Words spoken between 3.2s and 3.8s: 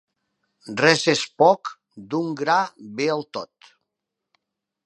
tot.